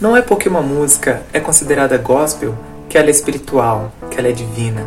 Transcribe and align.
Não 0.00 0.16
é 0.16 0.22
porque 0.22 0.48
uma 0.48 0.62
música 0.62 1.22
é 1.30 1.38
considerada 1.38 1.98
gospel 1.98 2.56
que 2.88 2.96
ela 2.96 3.08
é 3.08 3.10
espiritual, 3.10 3.92
que 4.10 4.18
ela 4.18 4.28
é 4.28 4.32
divina. 4.32 4.82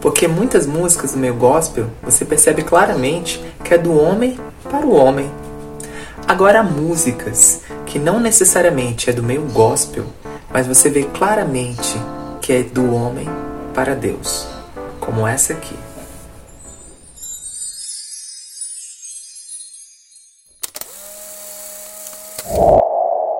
Porque 0.00 0.28
muitas 0.28 0.66
músicas 0.68 1.12
do 1.12 1.18
meio 1.18 1.34
gospel 1.34 1.86
você 2.00 2.24
percebe 2.24 2.62
claramente 2.62 3.44
que 3.64 3.74
é 3.74 3.78
do 3.78 4.00
homem 4.00 4.38
para 4.70 4.86
o 4.86 4.94
homem. 4.94 5.28
Agora 6.28 6.60
há 6.60 6.62
músicas 6.62 7.62
que 7.86 7.98
não 7.98 8.20
necessariamente 8.20 9.10
é 9.10 9.12
do 9.12 9.22
meio 9.22 9.42
gospel, 9.52 10.04
mas 10.52 10.68
você 10.68 10.88
vê 10.88 11.02
claramente 11.04 12.00
que 12.40 12.52
é 12.52 12.62
do 12.62 12.94
homem 12.94 13.28
para 13.74 13.96
Deus, 13.96 14.46
como 15.00 15.26
essa 15.26 15.54
aqui. 15.54 15.76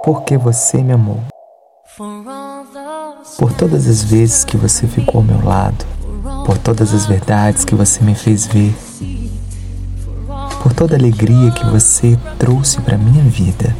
Porque 0.05 0.37
você 0.37 0.83
me 0.83 0.93
amou. 0.93 1.21
Por 3.39 3.53
todas 3.53 3.87
as 3.87 4.03
vezes 4.03 4.45
que 4.45 4.57
você 4.57 4.87
ficou 4.87 5.21
ao 5.21 5.23
meu 5.23 5.45
lado, 5.45 5.85
por 6.45 6.59
todas 6.59 6.93
as 6.93 7.07
verdades 7.07 7.65
que 7.65 7.75
você 7.75 8.03
me 8.03 8.15
fez 8.15 8.47
ver, 8.47 8.75
por 10.63 10.73
toda 10.73 10.95
a 10.95 10.99
alegria 10.99 11.51
que 11.53 11.65
você 11.67 12.19
trouxe 12.39 12.81
para 12.81 12.99
minha 12.99 13.23
vida, 13.25 13.77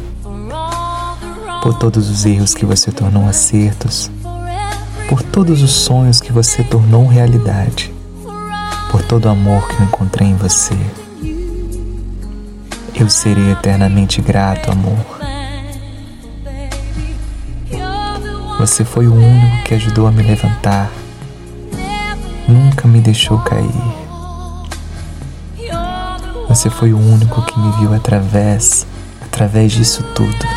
por 1.61 1.73
todos 1.77 2.09
os 2.09 2.25
erros 2.25 2.53
que 2.53 2.65
você 2.65 2.91
tornou 2.91 3.27
acertos, 3.27 4.09
por 5.09 5.21
todos 5.21 5.61
os 5.61 5.71
sonhos 5.71 6.21
que 6.21 6.31
você 6.31 6.63
tornou 6.63 7.05
realidade, 7.05 7.93
por 8.89 9.01
todo 9.03 9.25
o 9.25 9.29
amor 9.29 9.67
que 9.67 9.75
eu 9.75 9.85
encontrei 9.85 10.29
em 10.29 10.35
você. 10.35 10.77
Eu 12.95 13.09
serei 13.09 13.51
eternamente 13.51 14.21
grato, 14.21 14.71
amor. 14.71 15.23
Você 18.63 18.85
foi 18.85 19.07
o 19.09 19.13
único 19.13 19.63
que 19.65 19.73
ajudou 19.73 20.07
a 20.07 20.11
me 20.11 20.23
levantar, 20.23 20.89
nunca 22.47 22.87
me 22.87 23.01
deixou 23.01 23.37
cair. 23.39 23.69
Você 26.47 26.69
foi 26.69 26.93
o 26.93 26.97
único 26.97 27.41
que 27.41 27.59
me 27.59 27.69
viu 27.73 27.93
através, 27.93 28.87
através 29.21 29.73
disso 29.73 30.01
tudo. 30.15 30.47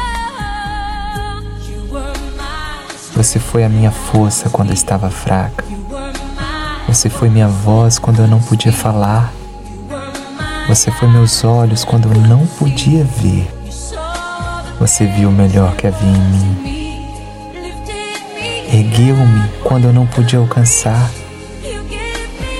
Você 3.17 3.41
foi 3.41 3.65
a 3.65 3.69
minha 3.69 3.91
força 3.91 4.48
quando 4.51 4.69
eu 4.69 4.75
estava 4.75 5.11
fraca. 5.11 5.65
Você 6.87 7.11
foi 7.11 7.29
minha 7.29 7.48
voz 7.48 7.98
quando 7.98 8.20
eu 8.20 8.29
não 8.29 8.41
podia 8.41 8.73
falar. 8.73 9.33
Você 10.69 10.93
foi 10.93 11.09
meus 11.09 11.43
olhos 11.43 11.85
quando 11.85 12.07
eu 12.07 12.20
não 12.20 12.47
podia 12.47 13.03
ver. 13.03 13.51
Você 14.79 15.07
viu 15.07 15.29
o 15.29 15.33
melhor 15.33 15.75
que 15.75 15.89
havia 15.89 16.09
em 16.09 16.20
mim. 16.20 16.86
Ergueu-me 18.72 19.48
quando 19.62 19.84
eu 19.84 19.92
não 19.92 20.06
podia 20.06 20.39
alcançar. 20.39 21.11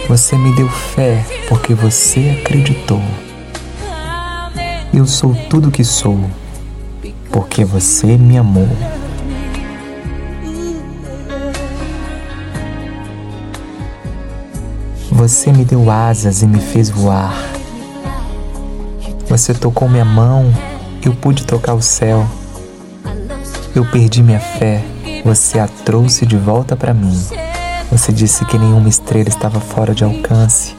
Você 0.09 0.39
me 0.39 0.55
deu 0.55 0.69
fé 0.69 1.25
porque 1.49 1.75
você 1.75 2.39
acreditou. 2.41 3.03
Eu 4.95 5.05
sou 5.05 5.35
tudo 5.51 5.71
que 5.71 5.85
sou 5.85 6.19
porque 7.31 7.65
você 7.65 8.17
me 8.17 8.39
amou. 8.39 8.69
Você 15.11 15.53
me 15.53 15.65
deu 15.65 15.91
asas 15.91 16.43
e 16.43 16.47
me 16.47 16.61
fez 16.61 16.89
voar. 16.89 17.35
Você 19.29 19.53
tocou 19.53 19.89
minha 19.89 20.05
mão, 20.05 20.55
eu 21.05 21.13
pude 21.15 21.45
tocar 21.45 21.75
o 21.75 21.83
céu. 21.83 22.27
Eu 23.75 23.85
perdi 23.85 24.23
minha 24.23 24.41
fé, 24.41 24.85
você 25.27 25.59
a 25.59 25.67
trouxe 25.67 26.25
de 26.25 26.37
volta 26.37 26.77
para 26.77 26.95
mim. 26.95 27.21
Você 27.91 28.13
disse 28.13 28.45
que 28.45 28.57
nenhuma 28.57 28.89
estrela 28.89 29.29
estava 29.29 29.59
fora 29.59 29.93
de 29.93 30.05
alcance. 30.05 30.77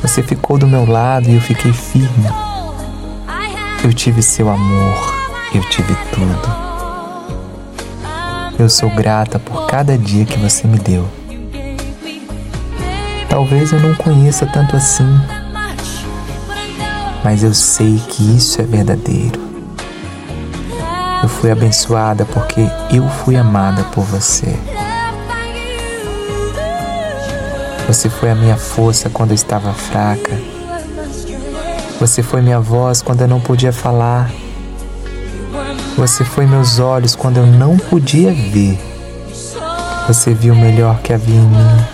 Você 0.00 0.22
ficou 0.22 0.56
do 0.56 0.68
meu 0.68 0.88
lado 0.88 1.28
e 1.28 1.34
eu 1.34 1.40
fiquei 1.40 1.72
firme. 1.72 2.30
Eu 3.82 3.92
tive 3.92 4.22
seu 4.22 4.48
amor, 4.48 5.14
eu 5.52 5.68
tive 5.68 5.96
tudo. 6.12 6.60
Eu 8.56 8.68
sou 8.68 8.88
grata 8.88 9.40
por 9.40 9.66
cada 9.66 9.98
dia 9.98 10.24
que 10.24 10.38
você 10.38 10.68
me 10.68 10.78
deu. 10.78 11.08
Talvez 13.28 13.72
eu 13.72 13.80
não 13.80 13.96
conheça 13.96 14.46
tanto 14.46 14.76
assim, 14.76 15.20
mas 17.24 17.42
eu 17.42 17.52
sei 17.52 18.00
que 18.08 18.36
isso 18.36 18.60
é 18.60 18.64
verdadeiro. 18.64 19.49
Fui 21.38 21.50
abençoada 21.50 22.24
porque 22.26 22.60
eu 22.90 23.08
fui 23.08 23.36
amada 23.36 23.82
por 23.84 24.04
você. 24.04 24.58
Você 27.86 28.10
foi 28.10 28.30
a 28.30 28.34
minha 28.34 28.56
força 28.56 29.08
quando 29.08 29.30
eu 29.30 29.34
estava 29.34 29.72
fraca. 29.72 30.32
Você 31.98 32.22
foi 32.22 32.40
minha 32.40 32.60
voz 32.60 33.02
quando 33.02 33.22
eu 33.22 33.28
não 33.28 33.40
podia 33.40 33.72
falar. 33.72 34.30
Você 35.96 36.24
foi 36.24 36.46
meus 36.46 36.78
olhos 36.78 37.16
quando 37.16 37.38
eu 37.38 37.46
não 37.46 37.76
podia 37.76 38.32
ver. 38.32 38.78
Você 40.06 40.32
viu 40.32 40.54
o 40.54 40.56
melhor 40.56 41.00
que 41.00 41.12
havia 41.12 41.36
em 41.36 41.40
mim. 41.40 41.84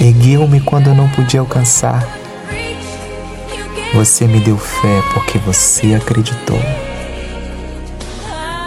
Ergueu-me 0.00 0.60
quando 0.60 0.88
eu 0.88 0.94
não 0.94 1.08
podia 1.08 1.40
alcançar. 1.40 2.06
Você 3.94 4.26
me 4.26 4.40
deu 4.40 4.58
fé 4.58 5.02
porque 5.14 5.38
você 5.38 5.94
acreditou. 5.94 6.58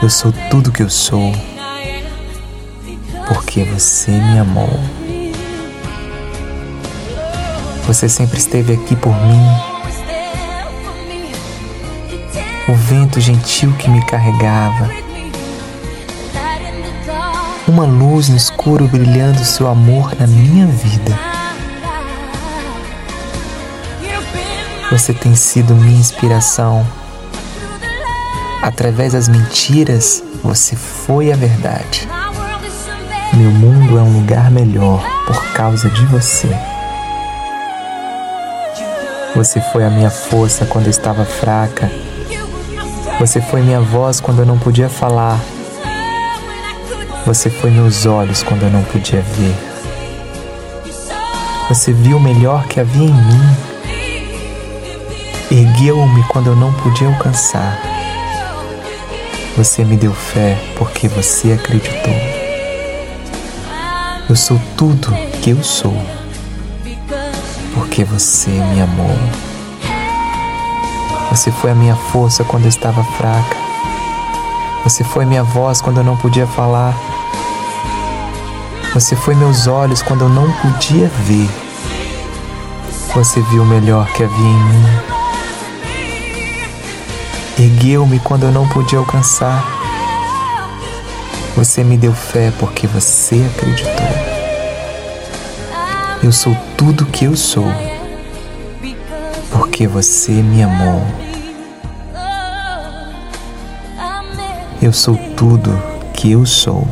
Eu 0.06 0.10
sou 0.12 0.32
tudo 0.52 0.72
que 0.72 0.84
eu 0.84 0.90
sou 0.92 1.34
porque 3.28 3.64
você 3.64 4.12
me 4.12 4.38
amou. 4.38 4.70
Você 7.88 8.08
sempre 8.08 8.38
esteve 8.38 8.74
aqui 8.74 8.96
por 8.96 9.16
mim. 9.24 9.48
O 12.70 12.76
vento 12.76 13.20
gentil 13.20 13.74
que 13.80 13.90
me 13.90 14.06
carregava 14.06 14.92
uma 17.68 17.86
luz 17.86 18.30
no 18.30 18.38
escuro 18.38 18.88
brilhando 18.88 19.44
seu 19.44 19.68
amor 19.68 20.16
na 20.20 20.28
minha 20.28 20.68
vida. 20.68 21.18
Você 24.92 25.16
tem 25.16 25.36
sido 25.36 25.74
minha 25.74 26.00
inspiração. 26.00 26.86
Através 28.62 29.14
das 29.14 29.28
mentiras, 29.28 30.24
você 30.44 30.76
foi 30.76 31.32
a 31.32 31.36
verdade. 31.36 32.08
Meu 33.34 33.52
mundo 33.52 33.98
é 33.98 34.02
um 34.02 34.20
lugar 34.20 34.50
melhor 34.50 35.04
por 35.28 35.54
causa 35.54 35.90
de 35.90 36.06
você. 36.06 36.50
Você 39.36 39.60
foi 39.60 39.84
a 39.84 39.90
minha 39.90 40.10
força 40.10 40.66
quando 40.66 40.86
eu 40.86 40.92
estava 40.92 41.26
fraca. 41.26 41.92
Você 43.20 43.42
foi 43.42 43.62
minha 43.62 43.82
voz 43.82 44.20
quando 44.20 44.40
eu 44.40 44.46
não 44.46 44.58
podia 44.58 44.88
falar. 44.88 45.40
Você 47.26 47.50
foi 47.50 47.72
meus 47.72 48.06
olhos 48.06 48.44
quando 48.44 48.64
eu 48.64 48.70
não 48.70 48.84
podia 48.84 49.22
ver. 49.22 49.56
Você 51.68 51.92
viu 51.92 52.18
o 52.18 52.22
melhor 52.22 52.66
que 52.68 52.80
havia 52.80 53.08
em 53.08 53.14
mim. 53.14 53.56
Ergueu-me 55.52 56.24
quando 56.30 56.48
eu 56.48 56.56
não 56.56 56.72
podia 56.74 57.08
alcançar. 57.08 57.78
Você 59.58 59.86
me 59.86 59.96
deu 59.96 60.14
fé 60.14 60.58
porque 60.78 61.08
você 61.08 61.54
acreditou. 61.54 62.14
Eu 64.28 64.36
sou 64.36 64.60
tudo 64.76 65.14
que 65.42 65.52
eu 65.52 65.64
sou 65.64 65.96
porque 67.74 68.04
você 68.04 68.50
me 68.50 68.82
amou. 68.82 69.18
Você 71.30 71.52
foi 71.52 71.72
a 71.72 71.76
minha 71.76 71.96
força 71.96 72.44
quando 72.44 72.64
eu 72.64 72.70
estava 72.70 73.02
fraca. 73.04 73.56
Você 74.84 75.06
foi 75.06 75.26
minha 75.26 75.44
voz 75.44 75.80
quando 75.80 75.98
eu 75.98 76.04
não 76.04 76.18
podia 76.18 76.46
falar. 76.48 76.94
Você 78.94 79.16
foi 79.16 79.36
meus 79.36 79.68
olhos 79.68 80.02
quando 80.02 80.26
eu 80.26 80.30
não 80.30 80.52
podia 80.52 81.08
ver. 81.24 81.50
Você 83.14 83.42
viu 83.44 83.64
o 83.64 83.66
melhor 83.66 84.06
que 84.14 84.24
havia 84.24 84.46
em 84.46 84.64
mim. 84.64 85.15
Ergueu-me 87.58 88.20
quando 88.20 88.44
eu 88.44 88.52
não 88.52 88.68
podia 88.68 89.00
alcançar. 89.00 89.64
Você 91.56 91.84
me 91.84 91.98
deu 91.98 92.14
fé 92.14 92.52
porque 92.60 92.86
você 92.86 93.46
acreditou. 93.56 93.94
Eu 96.22 96.32
sou 96.32 96.56
tudo 96.78 97.06
que 97.06 97.26
eu 97.26 97.36
sou 97.36 97.72
porque 99.52 99.88
você 99.88 100.32
me 100.32 100.64
amou. 100.64 101.02
Eu 104.82 104.94
sou 104.94 105.18
tudo 105.36 105.72
que 106.14 106.32
eu 106.32 106.46
sou. 106.46 106.88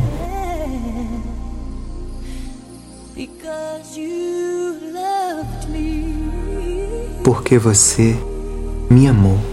Porque 7.24 7.58
você 7.58 8.18
me 8.90 9.08
amou. 9.08 9.53